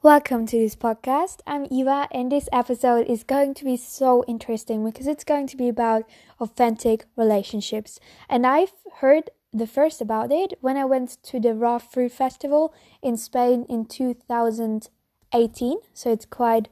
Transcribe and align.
Welcome 0.00 0.46
to 0.46 0.56
this 0.56 0.76
podcast. 0.76 1.40
I'm 1.44 1.66
Eva, 1.72 2.06
and 2.12 2.30
this 2.30 2.48
episode 2.52 3.08
is 3.08 3.24
going 3.24 3.52
to 3.54 3.64
be 3.64 3.76
so 3.76 4.24
interesting 4.28 4.84
because 4.84 5.08
it's 5.08 5.24
going 5.24 5.48
to 5.48 5.56
be 5.56 5.68
about 5.68 6.04
authentic 6.38 7.06
relationships. 7.16 7.98
And 8.28 8.46
I've 8.46 8.74
heard 9.00 9.30
the 9.52 9.66
first 9.66 10.00
about 10.00 10.30
it 10.30 10.56
when 10.60 10.76
I 10.76 10.84
went 10.84 11.20
to 11.24 11.40
the 11.40 11.52
Raw 11.52 11.78
Fruit 11.78 12.12
Festival 12.12 12.72
in 13.02 13.16
Spain 13.16 13.66
in 13.68 13.86
2018. 13.86 15.78
So 15.94 16.12
it's 16.12 16.26
quite 16.26 16.68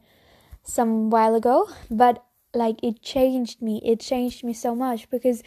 some 0.63 1.11
while 1.11 1.35
ago, 1.35 1.69
but 1.91 2.25
like 2.55 2.77
it 2.81 3.03
changed 3.03 3.61
me. 3.61 3.83
It 3.85 3.99
changed 3.99 4.45
me 4.45 4.53
so 4.53 4.73
much 4.77 5.11
because 5.11 5.43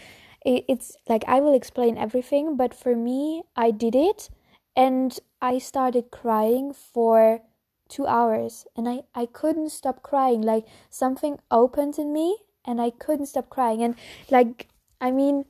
it, 0.46 0.66
it's 0.68 0.98
like 1.08 1.24
I 1.30 1.40
will 1.40 1.56
explain 1.56 1.98
everything, 1.98 2.58
but 2.58 2.74
for 2.74 2.94
me, 2.94 3.44
I 3.56 3.72
did 3.72 3.96
it 3.96 4.30
and 4.76 5.18
I 5.42 5.60
started 5.60 6.12
crying 6.12 6.74
for 6.74 7.42
two 7.90 8.08
hours 8.08 8.66
and 8.78 8.88
I, 8.88 9.02
I 9.14 9.26
couldn't 9.26 9.72
stop 9.72 10.02
crying. 10.04 10.42
Like 10.42 10.66
something 10.90 11.40
opened 11.52 11.98
in 11.98 12.14
me 12.14 12.38
and 12.66 12.80
i 12.80 12.92
couldn't 12.92 13.26
stop 13.26 13.50
crying. 13.50 13.82
And 13.82 13.96
like 14.30 14.68
i 15.02 15.12
mean 15.12 15.46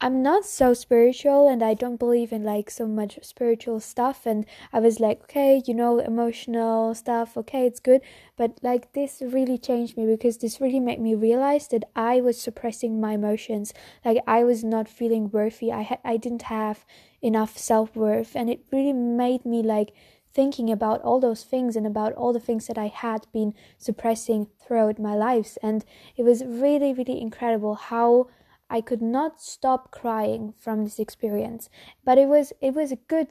i'm 0.00 0.22
not 0.22 0.44
so 0.44 0.74
spiritual 0.74 1.46
and 1.46 1.62
i 1.62 1.74
don't 1.74 1.98
believe 1.98 2.32
in 2.32 2.42
like 2.42 2.70
so 2.70 2.86
much 2.86 3.18
spiritual 3.22 3.78
stuff. 3.78 4.26
And 4.26 4.46
i 4.72 4.80
was 4.80 4.98
like 4.98 5.24
okay 5.24 5.62
you 5.66 5.74
know 5.74 5.98
emotional 5.98 6.94
stuff 6.94 7.36
okay 7.36 7.66
it's 7.66 7.80
good. 7.80 8.00
But 8.36 8.58
like 8.62 8.92
this 8.94 9.22
really 9.24 9.58
changed 9.58 9.96
me 9.96 10.06
because 10.06 10.38
this 10.38 10.60
really 10.60 10.80
made 10.80 11.00
me 11.00 11.14
realize 11.14 11.68
that 11.68 11.84
i 11.94 12.20
was 12.20 12.40
suppressing 12.40 13.00
my 13.00 13.12
emotions. 13.12 13.74
Like 14.04 14.18
i 14.26 14.42
was 14.44 14.64
not 14.64 14.88
feeling 14.88 15.30
worthy. 15.30 15.70
I 15.70 15.82
had 15.82 15.98
i 16.04 16.16
didn't 16.16 16.42
have 16.42 16.84
enough 17.20 17.56
self-worth. 17.56 18.34
And 18.34 18.50
it 18.50 18.64
really 18.72 18.92
made 18.92 19.44
me 19.44 19.62
like 19.62 19.92
thinking 20.32 20.70
about 20.70 21.02
all 21.02 21.20
those 21.20 21.44
things 21.44 21.76
and 21.76 21.86
about 21.86 22.12
all 22.14 22.32
the 22.32 22.40
things 22.40 22.66
that 22.66 22.78
I 22.78 22.86
had 22.86 23.26
been 23.32 23.54
suppressing 23.78 24.48
throughout 24.58 24.98
my 24.98 25.14
lives. 25.14 25.58
And 25.62 25.84
it 26.16 26.22
was 26.22 26.44
really, 26.44 26.92
really 26.92 27.20
incredible 27.20 27.74
how 27.74 28.28
I 28.70 28.80
could 28.80 29.02
not 29.02 29.40
stop 29.40 29.90
crying 29.90 30.54
from 30.58 30.84
this 30.84 30.98
experience. 30.98 31.68
But 32.04 32.18
it 32.18 32.26
was 32.26 32.52
it 32.60 32.74
was 32.74 32.92
a 32.92 32.96
good 32.96 33.28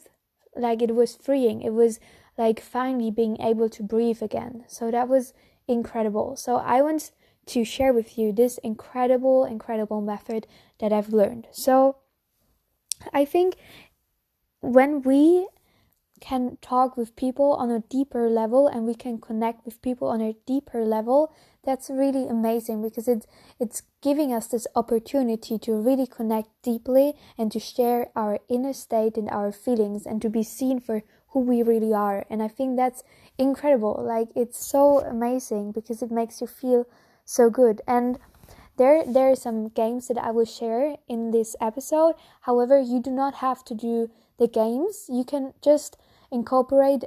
like 0.55 0.81
it 0.81 0.93
was 0.93 1.15
freeing. 1.15 1.61
It 1.61 1.73
was 1.73 1.99
like 2.37 2.59
finally 2.59 3.11
being 3.11 3.41
able 3.41 3.69
to 3.69 3.83
breathe 3.83 4.21
again. 4.21 4.65
So 4.67 4.91
that 4.91 5.07
was 5.07 5.33
incredible. 5.67 6.35
So 6.35 6.57
I 6.57 6.81
want 6.81 7.11
to 7.47 7.65
share 7.65 7.91
with 7.91 8.17
you 8.17 8.31
this 8.31 8.59
incredible, 8.59 9.45
incredible 9.45 10.01
method 10.01 10.47
that 10.79 10.93
I've 10.93 11.09
learned. 11.09 11.47
So 11.51 11.97
I 13.11 13.25
think 13.25 13.55
when 14.61 15.01
we 15.01 15.47
can 16.21 16.57
talk 16.61 16.95
with 16.95 17.15
people 17.15 17.53
on 17.53 17.69
a 17.71 17.79
deeper 17.89 18.29
level 18.29 18.67
and 18.67 18.85
we 18.85 18.93
can 18.93 19.19
connect 19.19 19.65
with 19.65 19.81
people 19.81 20.07
on 20.07 20.21
a 20.21 20.35
deeper 20.45 20.85
level 20.85 21.33
that's 21.63 21.89
really 21.89 22.27
amazing 22.27 22.81
because 22.81 23.07
it's 23.07 23.27
it's 23.59 23.83
giving 24.01 24.33
us 24.33 24.47
this 24.47 24.65
opportunity 24.75 25.59
to 25.59 25.73
really 25.73 26.07
connect 26.07 26.49
deeply 26.63 27.13
and 27.37 27.51
to 27.51 27.59
share 27.59 28.09
our 28.15 28.39
inner 28.49 28.73
state 28.73 29.17
and 29.17 29.29
our 29.29 29.51
feelings 29.51 30.05
and 30.05 30.21
to 30.21 30.29
be 30.29 30.43
seen 30.43 30.79
for 30.79 31.03
who 31.29 31.39
we 31.39 31.61
really 31.63 31.93
are. 31.93 32.25
And 32.29 32.41
i 32.43 32.47
think 32.47 32.77
that's 32.77 33.03
incredible. 33.37 33.95
Like 33.99 34.29
it's 34.35 34.65
so 34.65 34.99
amazing 34.99 35.71
because 35.71 36.01
it 36.01 36.11
makes 36.11 36.41
you 36.41 36.47
feel 36.47 36.85
so 37.25 37.49
good. 37.49 37.81
And 37.87 38.19
there 38.77 39.03
there 39.05 39.29
are 39.31 39.35
some 39.35 39.69
games 39.69 40.07
that 40.07 40.17
i 40.17 40.31
will 40.31 40.45
share 40.45 40.95
in 41.07 41.31
this 41.31 41.55
episode. 41.61 42.15
However 42.41 42.79
you 42.79 43.01
do 43.01 43.11
not 43.11 43.35
have 43.35 43.63
to 43.65 43.75
do 43.75 44.09
the 44.39 44.47
games. 44.47 45.05
You 45.07 45.23
can 45.23 45.53
just 45.61 45.97
incorporate 46.31 47.03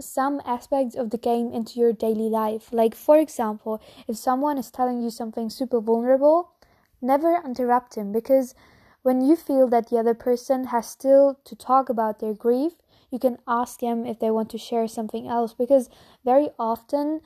some 0.00 0.40
aspects 0.44 0.96
of 0.96 1.10
the 1.10 1.18
game 1.18 1.52
into 1.52 1.78
your 1.78 1.92
daily 1.92 2.28
life. 2.28 2.72
Like, 2.72 2.94
for 2.94 3.18
example, 3.18 3.80
if 4.08 4.16
someone 4.16 4.58
is 4.58 4.70
telling 4.70 5.00
you 5.02 5.10
something 5.10 5.48
super 5.48 5.80
vulnerable, 5.80 6.52
never 7.00 7.40
interrupt 7.44 7.94
him 7.96 8.12
because 8.12 8.54
when 9.02 9.20
you 9.20 9.36
feel 9.36 9.68
that 9.68 9.88
the 9.88 9.98
other 9.98 10.14
person 10.14 10.64
has 10.66 10.88
still 10.88 11.38
to 11.44 11.56
talk 11.56 11.88
about 11.88 12.18
their 12.18 12.34
grief, 12.34 12.72
you 13.10 13.18
can 13.18 13.38
ask 13.46 13.80
them 13.80 14.04
if 14.04 14.18
they 14.18 14.30
want 14.30 14.50
to 14.50 14.58
share 14.58 14.86
something 14.86 15.28
else 15.28 15.54
because 15.54 15.88
very 16.24 16.50
often 16.58 17.20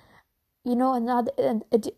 you 0.64 0.74
know 0.74 0.94
another 0.94 1.30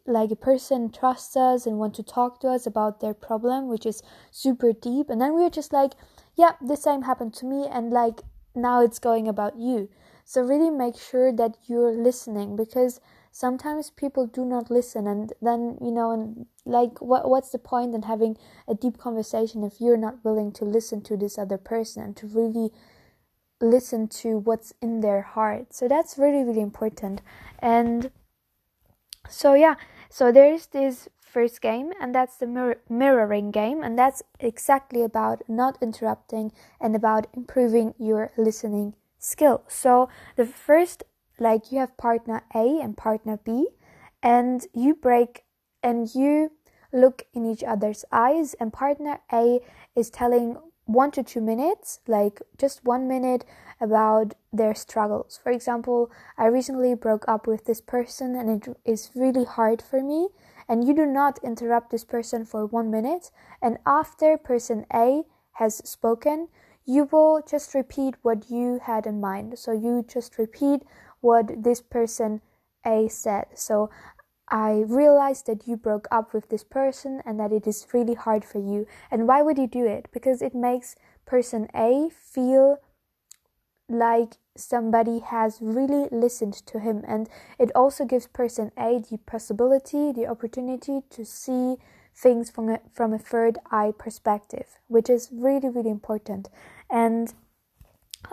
like 0.06 0.30
a 0.32 0.36
person 0.36 0.90
trusts 0.90 1.36
us 1.36 1.66
and 1.66 1.78
want 1.78 1.94
to 1.94 2.02
talk 2.02 2.40
to 2.40 2.48
us 2.48 2.66
about 2.66 3.00
their 3.00 3.14
problem 3.14 3.68
which 3.68 3.86
is 3.86 4.02
super 4.32 4.72
deep 4.72 5.08
and 5.08 5.20
then 5.20 5.34
we're 5.34 5.50
just 5.50 5.72
like 5.72 5.92
yeah 6.34 6.52
the 6.60 6.76
same 6.76 7.02
happened 7.02 7.32
to 7.32 7.46
me 7.46 7.64
and 7.70 7.92
like 7.92 8.22
now 8.56 8.82
it's 8.82 8.98
going 8.98 9.28
about 9.28 9.58
you. 9.58 9.88
So 10.24 10.40
really 10.40 10.70
make 10.70 10.96
sure 10.96 11.32
that 11.32 11.56
you're 11.66 11.92
listening 11.92 12.56
because 12.56 13.00
sometimes 13.30 13.90
people 13.90 14.26
do 14.26 14.44
not 14.44 14.70
listen 14.70 15.06
and 15.06 15.32
then 15.42 15.76
you 15.80 15.90
know 15.90 16.10
and 16.10 16.46
like 16.64 17.00
what 17.02 17.28
what's 17.28 17.50
the 17.50 17.58
point 17.58 17.94
in 17.94 18.02
having 18.02 18.36
a 18.66 18.74
deep 18.74 18.96
conversation 18.96 19.62
if 19.62 19.78
you're 19.78 19.98
not 19.98 20.24
willing 20.24 20.50
to 20.50 20.64
listen 20.64 21.02
to 21.02 21.18
this 21.18 21.36
other 21.38 21.58
person 21.58 22.02
and 22.02 22.16
to 22.16 22.26
really 22.26 22.70
listen 23.60 24.08
to 24.08 24.38
what's 24.38 24.72
in 24.80 25.00
their 25.00 25.22
heart. 25.22 25.74
So 25.74 25.86
that's 25.86 26.16
really 26.16 26.44
really 26.44 26.62
important. 26.62 27.20
And 27.58 28.10
so 29.28 29.54
yeah, 29.54 29.74
so 30.08 30.32
there's 30.32 30.66
this 30.68 31.08
first 31.36 31.60
game, 31.60 31.92
and 32.00 32.14
that's 32.14 32.38
the 32.38 32.46
mir- 32.46 32.80
mirroring 32.88 33.50
game, 33.50 33.82
and 33.82 33.98
that's 33.98 34.22
exactly 34.40 35.02
about 35.02 35.42
not 35.46 35.76
interrupting 35.82 36.50
and 36.80 36.96
about 36.96 37.26
improving 37.34 37.92
your 37.98 38.32
listening 38.38 38.94
skill. 39.18 39.62
So 39.68 40.08
the 40.36 40.46
first, 40.46 41.04
like 41.38 41.70
you 41.70 41.78
have 41.80 41.94
partner 41.98 42.44
A 42.54 42.80
and 42.80 42.96
partner 42.96 43.38
B, 43.44 43.68
and 44.22 44.66
you 44.72 44.94
break 44.94 45.44
and 45.82 46.08
you 46.14 46.52
look 46.90 47.26
in 47.34 47.44
each 47.44 47.62
other's 47.62 48.06
eyes, 48.10 48.54
and 48.54 48.72
partner 48.72 49.20
A 49.30 49.60
is 49.94 50.08
telling 50.08 50.56
one 50.86 51.10
to 51.10 51.22
two 51.22 51.42
minutes, 51.42 52.00
like 52.06 52.40
just 52.56 52.82
one 52.82 53.06
minute 53.06 53.44
about 53.78 54.32
their 54.54 54.74
struggles. 54.74 55.38
For 55.42 55.52
example, 55.52 56.10
I 56.38 56.46
recently 56.46 56.94
broke 56.94 57.26
up 57.28 57.46
with 57.46 57.66
this 57.66 57.82
person 57.82 58.34
and 58.36 58.48
it 58.48 58.76
is 58.86 59.10
really 59.14 59.44
hard 59.44 59.82
for 59.82 60.00
me 60.02 60.28
and 60.68 60.86
you 60.86 60.94
do 60.94 61.06
not 61.06 61.38
interrupt 61.42 61.90
this 61.90 62.04
person 62.04 62.44
for 62.44 62.66
one 62.66 62.90
minute. 62.90 63.30
And 63.62 63.78
after 63.86 64.36
person 64.36 64.86
A 64.92 65.22
has 65.52 65.76
spoken, 65.88 66.48
you 66.84 67.08
will 67.10 67.42
just 67.48 67.74
repeat 67.74 68.14
what 68.22 68.50
you 68.50 68.80
had 68.82 69.06
in 69.06 69.20
mind. 69.20 69.58
So 69.58 69.72
you 69.72 70.04
just 70.06 70.38
repeat 70.38 70.82
what 71.20 71.62
this 71.62 71.80
person 71.80 72.40
A 72.84 73.08
said. 73.08 73.46
So 73.54 73.90
I 74.48 74.84
realize 74.86 75.42
that 75.42 75.66
you 75.66 75.76
broke 75.76 76.06
up 76.10 76.32
with 76.32 76.48
this 76.48 76.62
person 76.62 77.20
and 77.26 77.40
that 77.40 77.52
it 77.52 77.66
is 77.66 77.86
really 77.92 78.14
hard 78.14 78.44
for 78.44 78.58
you. 78.58 78.86
And 79.10 79.26
why 79.26 79.42
would 79.42 79.58
you 79.58 79.66
do 79.66 79.84
it? 79.84 80.08
Because 80.12 80.40
it 80.40 80.54
makes 80.54 80.94
person 81.26 81.68
A 81.74 82.10
feel 82.10 82.78
like 83.88 84.34
somebody 84.56 85.20
has 85.20 85.58
really 85.60 86.08
listened 86.10 86.54
to 86.54 86.80
him. 86.80 87.04
And 87.06 87.28
it 87.58 87.70
also 87.74 88.04
gives 88.04 88.26
person 88.26 88.72
A 88.78 88.98
the 88.98 89.18
possibility 89.26 90.12
the 90.12 90.26
opportunity 90.26 91.02
to 91.10 91.24
see 91.24 91.76
things 92.14 92.50
from 92.50 92.70
a, 92.70 92.80
from 92.92 93.12
a 93.12 93.18
third 93.18 93.58
eye 93.70 93.92
perspective 93.96 94.78
which 94.88 95.10
is 95.10 95.28
really 95.30 95.68
really 95.68 95.90
important. 95.90 96.48
And 96.88 97.34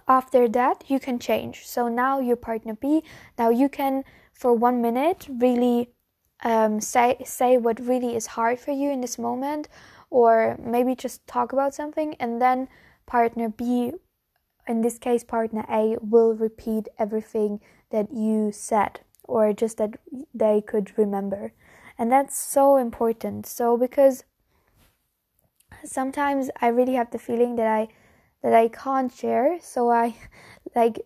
after 0.08 0.47
that 0.47 0.86
you 0.88 1.00
can 1.00 1.19
change. 1.19 1.66
So 1.66 1.88
now 1.88 2.19
your 2.19 2.38
partner 2.38 2.75
B 2.75 3.03
now 3.38 3.50
you 3.50 3.69
can 3.69 4.03
for 4.34 4.53
1 4.53 4.81
minute 4.81 5.28
really 5.30 5.90
um, 6.44 6.81
say 6.81 7.18
say 7.25 7.58
what 7.58 7.80
really 7.80 8.16
is 8.16 8.28
hard 8.28 8.59
for 8.59 8.72
you 8.72 8.90
in 8.90 9.02
this 9.02 9.18
moment 9.18 9.68
or 10.09 10.58
maybe 10.63 10.96
just 10.96 11.25
talk 11.28 11.53
about 11.53 11.74
something 11.74 12.16
and 12.19 12.42
then 12.42 12.68
partner 13.06 13.50
B 13.50 13.92
in 14.68 14.81
this 14.81 14.97
case, 14.97 15.24
partner 15.24 15.66
A 15.69 15.97
will 16.01 16.34
repeat 16.34 16.88
everything 16.97 17.60
that 17.89 18.13
you 18.13 18.51
said 18.51 19.01
or 19.24 19.54
just 19.54 19.77
that 19.77 20.00
they 20.33 20.62
could 20.62 20.98
remember. 20.98 21.54
And 21.98 22.12
that's 22.12 22.38
so 22.38 22.77
important. 22.77 23.45
So, 23.45 23.77
because 23.77 24.24
sometimes 25.86 26.50
I 26.62 26.68
really 26.68 26.94
have 26.94 27.12
the 27.12 27.19
feeling 27.19 27.56
that 27.57 27.68
I 27.68 27.88
that 28.42 28.54
I 28.54 28.68
can't 28.68 29.12
share, 29.12 29.57
so 29.62 29.89
I 29.89 30.15
like 30.75 31.00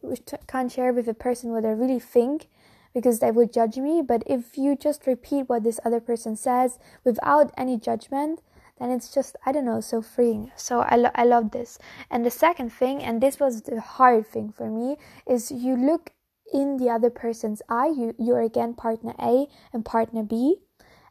can't 0.48 0.72
share 0.72 0.94
with 0.94 1.08
a 1.08 1.14
person 1.14 1.52
what 1.52 1.66
I 1.66 1.72
really 1.72 2.00
think 2.00 2.48
because 2.94 3.20
they 3.20 3.32
would 3.32 3.54
judge 3.54 3.78
me. 3.78 4.02
But 4.02 4.24
if 4.26 4.58
you 4.58 4.76
just 4.76 5.06
repeat 5.06 5.50
what 5.50 5.64
this 5.64 5.80
other 5.86 6.00
person 6.00 6.36
says 6.36 6.80
without 7.04 7.52
any 7.56 7.78
judgment, 7.78 8.42
then 8.80 8.92
it's 8.92 9.14
just 9.14 9.36
I 9.46 9.52
don't 9.52 9.66
know 9.66 9.82
so 9.82 10.02
freeing. 10.02 10.52
So 10.56 10.82
I 10.82 10.96
lo- 10.96 11.16
I 11.16 11.24
love 11.26 11.52
this. 11.52 11.80
And 12.10 12.26
the 12.26 12.32
second 12.32 12.72
thing, 12.72 13.04
and 13.04 13.22
this 13.22 13.40
was 13.40 13.62
the 13.64 13.82
hard 13.82 14.28
thing 14.28 14.52
for 14.52 14.70
me, 14.70 14.98
is 15.26 15.52
you 15.52 15.76
look 15.76 16.12
in 16.54 16.78
the 16.78 16.90
other 16.90 17.10
person's 17.10 17.62
eye. 17.70 17.88
You 17.88 18.16
you're 18.18 18.42
again 18.42 18.74
partner 18.74 19.14
A 19.20 19.48
and 19.74 19.86
partner 19.86 20.24
B, 20.24 20.58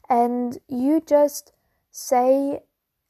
and 0.08 0.58
you 0.68 1.02
just 1.04 1.52
say 1.90 2.60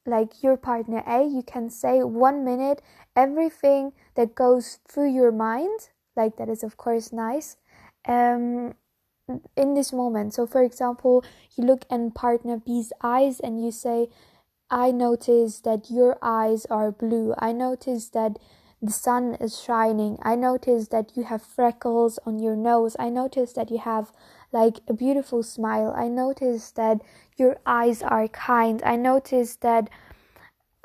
like 0.05 0.41
your 0.43 0.57
partner 0.57 1.03
A. 1.07 1.23
You 1.23 1.43
can 1.43 1.69
say 1.69 2.03
one 2.03 2.43
minute 2.43 2.81
everything 3.15 3.93
that 4.15 4.35
goes 4.35 4.79
through 4.87 5.11
your 5.11 5.31
mind 5.31 5.89
like 6.15 6.37
that 6.37 6.49
is 6.49 6.63
of 6.63 6.77
course 6.77 7.11
nice 7.11 7.57
um 8.07 8.73
in 9.55 9.73
this 9.73 9.91
moment 9.91 10.33
so 10.33 10.45
for 10.45 10.63
example 10.63 11.23
you 11.55 11.63
look 11.65 11.85
in 11.89 12.11
partner 12.11 12.57
b's 12.57 12.93
eyes 13.01 13.39
and 13.39 13.63
you 13.63 13.71
say 13.71 14.07
i 14.69 14.91
notice 14.91 15.59
that 15.61 15.89
your 15.89 16.17
eyes 16.21 16.65
are 16.69 16.91
blue. 16.91 17.33
I 17.37 17.51
notice 17.51 18.09
that 18.09 18.37
the 18.81 18.91
sun 18.91 19.35
is 19.35 19.59
shining. 19.59 20.19
I 20.21 20.35
notice 20.35 20.89
that 20.89 21.15
you 21.15 21.23
have 21.23 21.41
freckles 21.41 22.19
on 22.25 22.39
your 22.39 22.55
nose. 22.55 22.95
I 22.99 23.09
notice 23.09 23.53
that 23.53 23.71
you 23.71 23.79
have 23.79 24.11
like 24.51 24.77
a 24.87 24.93
beautiful 24.93 25.41
smile. 25.41 25.93
I 25.97 26.07
notice 26.07 26.71
that 26.71 27.01
your 27.37 27.57
eyes 27.65 28.03
are 28.03 28.27
kind. 28.27 28.81
I 28.85 28.95
notice 28.95 29.55
that 29.57 29.89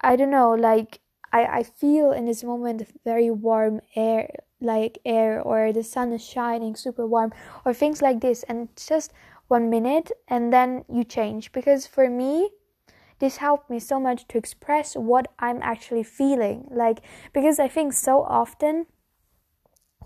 i 0.04 0.16
don't 0.16 0.30
know 0.30 0.50
like 0.50 0.98
i 1.32 1.44
i 1.44 1.62
feel 1.62 2.10
in 2.10 2.24
this 2.24 2.42
moment 2.42 2.88
very 3.04 3.30
warm 3.30 3.80
air 3.94 4.28
like 4.62 4.98
air 5.04 5.40
or 5.40 5.72
the 5.72 5.82
sun 5.82 6.12
is 6.12 6.24
shining 6.24 6.74
super 6.76 7.06
warm 7.06 7.32
or 7.64 7.74
things 7.74 8.00
like 8.00 8.20
this. 8.20 8.42
And 8.44 8.68
just 8.76 9.12
one 9.48 9.68
minute 9.68 10.10
and 10.28 10.52
then 10.52 10.84
you 10.88 11.04
change. 11.04 11.52
Because 11.52 11.86
for 11.86 12.08
me 12.08 12.50
this 13.22 13.36
helped 13.36 13.70
me 13.70 13.78
so 13.78 14.00
much 14.00 14.26
to 14.26 14.36
express 14.36 14.96
what 14.96 15.28
I'm 15.38 15.60
actually 15.62 16.02
feeling. 16.02 16.66
Like 16.72 16.98
because 17.32 17.60
I 17.60 17.68
think 17.68 17.92
so 17.92 18.24
often 18.24 18.86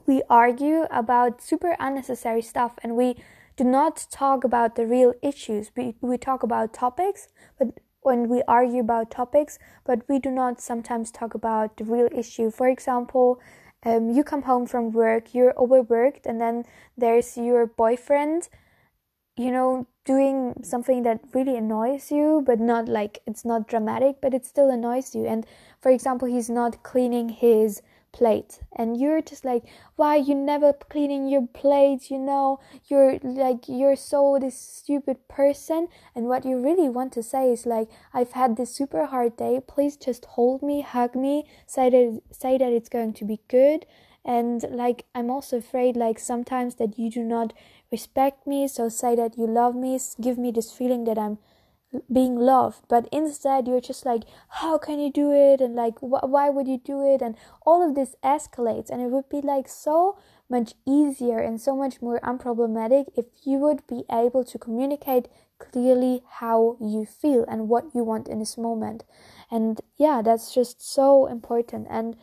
we 0.07 0.23
argue 0.29 0.83
about 0.91 1.41
super 1.41 1.75
unnecessary 1.81 2.43
stuff 2.43 2.75
and 2.83 2.95
we 2.95 3.17
do 3.57 3.65
not 3.65 4.07
talk 4.11 4.45
about 4.45 4.77
the 4.77 4.87
real 4.87 5.15
issues. 5.23 5.71
We, 5.75 5.95
we 6.03 6.19
talk 6.19 6.43
about 6.43 6.75
topics 6.75 7.29
but 7.59 7.81
when 8.03 8.29
we 8.29 8.43
argue 8.47 8.83
about 8.83 9.11
topics 9.11 9.59
but 9.87 10.03
we 10.11 10.19
do 10.19 10.31
not 10.31 10.61
sometimes 10.61 11.11
talk 11.11 11.33
about 11.33 11.79
the 11.79 11.85
real 11.85 12.11
issue. 12.15 12.51
For 12.51 12.69
example 12.69 13.41
um, 13.83 14.11
you 14.11 14.25
come 14.25 14.43
home 14.43 14.67
from 14.67 14.93
work, 14.93 15.33
you're 15.33 15.55
overworked, 15.57 16.27
and 16.27 16.41
then 16.41 16.65
there's 16.99 17.37
your 17.37 17.67
boyfriend, 17.67 18.49
you 19.37 19.51
know, 19.53 19.87
doing 20.05 20.55
something 20.63 21.03
that 21.03 21.21
really 21.35 21.57
annoys 21.57 22.11
you, 22.11 22.43
but 22.47 22.61
not 22.61 22.89
like 22.89 23.21
it's 23.27 23.45
not 23.45 23.69
dramatic, 23.69 24.17
but 24.23 24.33
it 24.33 24.47
still 24.47 24.71
annoys 24.71 25.15
you. 25.15 25.27
And 25.27 25.47
for 25.81 25.91
example, 25.91 26.29
he's 26.29 26.49
not 26.49 26.83
cleaning 26.83 27.29
his 27.29 27.83
plate. 28.13 28.61
And 28.75 28.99
you're 28.99 29.21
just 29.21 29.45
like 29.45 29.65
why 29.97 30.17
you 30.17 30.35
never 30.35 30.73
cleaning 30.73 31.29
your 31.29 31.47
plate 31.47 32.11
you 32.11 32.19
know? 32.19 32.61
You're 32.89 33.19
like 33.23 33.69
you're 33.69 33.97
so 33.97 34.39
this 34.41 34.59
stupid 34.59 35.29
person. 35.29 35.89
And 36.15 36.27
what 36.27 36.47
you 36.47 36.59
really 36.59 36.89
want 36.89 37.13
to 37.13 37.23
say 37.23 37.53
is 37.53 37.67
like 37.67 37.89
i've 38.15 38.33
had 38.33 38.57
this 38.57 38.75
super 38.75 39.05
hard 39.07 39.37
day. 39.37 39.61
Please 39.67 39.97
just 39.97 40.25
hold 40.25 40.63
me 40.63 40.81
hug 40.81 41.15
me 41.15 41.45
say 41.67 41.91
that 41.91 42.21
say 42.31 42.57
that 42.57 42.73
it's 42.73 42.89
going 42.89 43.13
to 43.15 43.25
be 43.25 43.41
good. 43.49 43.85
And 44.25 44.65
like 44.71 45.05
i'm 45.15 45.31
also 45.31 45.59
afraid 45.59 45.97
like 45.97 46.19
sometimes 46.19 46.77
that 46.77 46.99
you 46.99 47.11
do 47.11 47.23
not 47.23 47.53
respect 47.93 48.47
me 48.47 48.67
so 48.69 48.89
say 48.89 49.15
that 49.15 49.39
you 49.39 49.47
love 49.47 49.75
me 49.75 49.99
give 50.21 50.39
me 50.39 50.51
this 50.51 50.73
feeling 50.73 51.05
that 51.05 51.19
i'm 51.19 51.39
being 52.13 52.37
loved. 52.37 52.85
But 52.89 53.09
instead 53.13 53.67
you're 53.69 53.81
just 53.81 54.05
like 54.05 54.23
how 54.49 54.79
can 54.79 54.99
you 54.99 55.11
do 55.11 55.33
it? 55.33 55.61
and 55.61 55.75
like 55.75 55.99
wh- 56.01 56.25
why 56.25 56.51
would 56.51 56.69
you 56.69 56.79
do 56.79 57.03
it? 57.03 57.23
and 57.23 57.37
all 57.65 57.87
of 57.87 57.95
this 57.95 58.15
escalates. 58.25 58.91
And 58.91 59.01
it 59.01 59.11
would 59.11 59.29
be 59.29 59.41
like 59.41 59.69
so 59.69 60.19
much 60.49 60.75
easier 60.87 61.39
and 61.39 61.61
so 61.61 61.77
much 61.77 62.01
more 62.01 62.21
unproblematic 62.21 63.07
if 63.17 63.27
you 63.45 63.59
would 63.59 63.87
be 63.87 64.05
able 64.11 64.45
to 64.45 64.59
communicate 64.59 65.29
clearly 65.59 66.23
how 66.39 66.77
you 66.81 67.07
feel 67.07 67.45
and 67.49 67.69
what 67.69 67.85
you 67.95 68.05
want 68.05 68.29
in 68.29 68.39
this 68.39 68.59
moment. 68.59 69.05
And 69.51 69.81
yeah 69.97 70.23
that's 70.23 70.55
just 70.55 70.83
so 70.83 71.27
important. 71.27 71.87
And 71.91 72.17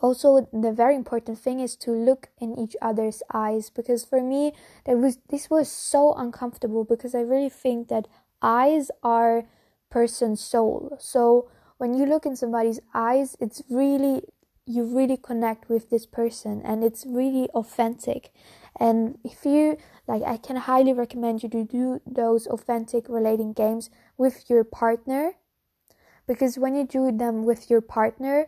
also 0.00 0.48
the 0.52 0.72
very 0.72 0.94
important 0.94 1.38
thing 1.38 1.60
is 1.60 1.74
to 1.76 1.90
look 1.90 2.28
in 2.38 2.58
each 2.58 2.76
other's 2.80 3.22
eyes 3.34 3.70
because 3.70 4.04
for 4.04 4.22
me 4.22 4.52
that 4.86 4.96
was 4.96 5.18
this 5.28 5.50
was 5.50 5.70
so 5.70 6.14
uncomfortable 6.14 6.84
because 6.84 7.14
i 7.14 7.20
really 7.20 7.48
think 7.48 7.88
that 7.88 8.06
eyes 8.40 8.90
are 9.02 9.44
person's 9.90 10.40
soul. 10.40 10.96
So 10.98 11.50
when 11.78 11.94
you 11.94 12.06
look 12.06 12.24
in 12.24 12.36
somebody's 12.36 12.80
eyes, 12.94 13.36
it's 13.40 13.62
really 13.68 14.22
you 14.66 14.84
really 14.84 15.16
connect 15.16 15.68
with 15.68 15.90
this 15.90 16.06
person 16.06 16.62
and 16.64 16.84
it's 16.84 17.04
really 17.04 17.48
authentic. 17.54 18.30
And 18.78 19.18
if 19.24 19.44
you 19.44 19.76
like 20.06 20.22
I 20.22 20.36
can 20.36 20.56
highly 20.56 20.92
recommend 20.92 21.42
you 21.42 21.48
to 21.50 21.64
do 21.64 22.00
those 22.06 22.46
authentic 22.46 23.08
relating 23.08 23.52
games 23.52 23.90
with 24.16 24.48
your 24.48 24.62
partner 24.62 25.32
because 26.28 26.56
when 26.56 26.76
you 26.76 26.86
do 26.86 27.10
them 27.10 27.44
with 27.44 27.68
your 27.68 27.80
partner 27.80 28.46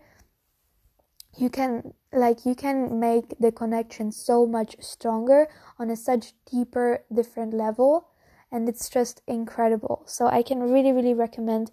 you 1.36 1.48
can 1.48 1.94
like 2.12 2.44
you 2.44 2.54
can 2.54 3.00
make 3.00 3.38
the 3.40 3.50
connection 3.50 4.12
so 4.12 4.46
much 4.46 4.76
stronger 4.80 5.48
on 5.78 5.90
a 5.90 5.96
such 5.96 6.34
deeper 6.50 7.04
different 7.12 7.54
level 7.54 8.08
and 8.52 8.68
it's 8.68 8.88
just 8.90 9.22
incredible. 9.26 10.02
So 10.06 10.26
I 10.26 10.42
can 10.42 10.60
really, 10.60 10.92
really 10.92 11.14
recommend 11.14 11.70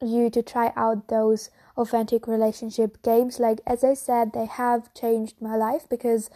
you 0.00 0.30
to 0.30 0.42
try 0.42 0.72
out 0.74 1.08
those 1.08 1.50
authentic 1.76 2.26
relationship 2.26 3.02
games. 3.02 3.38
Like, 3.38 3.60
as 3.66 3.84
I 3.84 3.94
said, 3.94 4.32
they 4.32 4.46
have 4.46 4.94
changed 4.94 5.36
my 5.40 5.54
life 5.54 5.86
because 5.88 6.30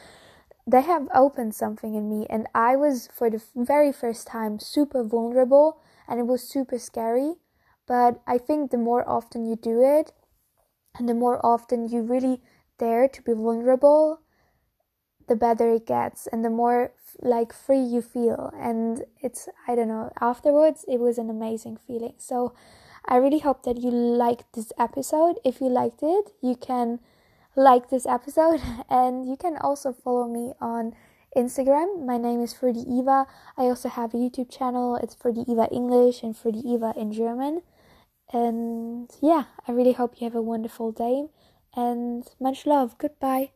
they 0.66 0.82
have 0.82 1.08
opened 1.14 1.54
something 1.54 1.94
in 1.94 2.08
me, 2.08 2.26
and 2.31 2.46
I 2.54 2.76
was 2.76 3.08
for 3.12 3.31
the 3.31 3.43
very 3.56 3.93
first 3.93 4.26
time 4.28 4.60
super 4.60 5.02
vulnerable 5.02 5.81
and 6.06 6.20
it 6.20 6.26
was 6.26 6.49
super 6.49 6.78
scary. 6.78 7.34
But 7.87 8.20
I 8.26 8.38
think 8.38 8.70
the 8.70 8.78
more 8.78 9.08
often 9.08 9.46
you 9.46 9.56
do 9.56 9.82
it, 9.82 10.12
and 10.99 11.09
the 11.09 11.15
more 11.15 11.44
often 11.44 11.89
you 11.89 12.03
really 12.03 12.41
dare 12.79 13.09
to 13.09 13.23
be 13.23 13.33
vulnerable, 13.33 14.21
the 15.29 15.37
better 15.37 15.73
it 15.73 15.87
gets 15.87 16.27
and 16.27 16.44
the 16.44 16.50
more 16.50 16.93
like 17.21 17.53
free 17.53 17.81
you 17.81 18.03
feel. 18.03 18.53
And 18.59 19.05
it's 19.21 19.49
i 19.69 19.75
don't 19.75 19.89
know 19.89 20.11
afterwards 20.21 20.85
it 20.89 20.99
was 20.99 21.19
an 21.19 21.31
amazing 21.31 21.79
feeling. 21.87 22.15
So 22.19 22.55
i 23.06 23.17
really 23.17 23.41
hope 23.41 23.62
that 23.65 23.79
you 23.79 23.91
liked 23.91 24.53
this 24.55 24.73
episode. 24.79 25.39
If 25.44 25.61
you 25.61 25.69
liked 25.69 26.03
it 26.03 26.33
you 26.43 26.56
can 26.56 27.00
like 27.55 27.91
this 27.91 28.06
episode. 28.06 28.61
And 28.91 29.27
you 29.29 29.37
can 29.37 29.56
also 29.56 29.93
follow 29.93 30.27
me 30.29 30.53
on 30.61 30.95
instagram. 31.37 32.05
My 32.05 32.19
name 32.19 32.43
is 32.43 32.53
fruity 32.53 32.85
eva. 32.99 33.27
I 33.56 33.62
also 33.73 33.88
have 33.88 34.12
a 34.12 34.19
youtube 34.19 34.50
channel. 34.50 34.97
It's 34.97 35.15
fruity 35.15 35.45
eva 35.49 35.69
english 35.71 36.23
and 36.23 36.37
fruity 36.37 36.62
eva 36.67 36.93
in 36.97 37.12
german 37.12 37.62
and 38.32 39.11
yeah 39.20 39.44
i 39.69 39.73
really 39.73 39.93
hope 39.93 40.20
you 40.20 40.25
have 40.25 40.34
a 40.34 40.43
wonderful 40.43 40.90
day 40.93 41.29
and 41.75 42.25
much 42.38 42.67
love. 42.67 42.99
Goodbye 42.99 43.52